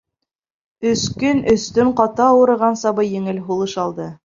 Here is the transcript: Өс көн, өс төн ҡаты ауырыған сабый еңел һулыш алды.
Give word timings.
Өс 0.91 1.03
көн, 1.23 1.43
өс 1.53 1.67
төн 1.77 1.93
ҡаты 2.01 2.25
ауырыған 2.31 2.81
сабый 2.87 3.15
еңел 3.19 3.45
һулыш 3.51 3.79
алды. 3.87 4.13